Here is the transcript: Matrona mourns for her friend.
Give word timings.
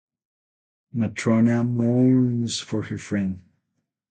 Matrona 0.95 1.63
mourns 1.63 2.59
for 2.59 2.81
her 2.81 2.97
friend. 2.97 3.39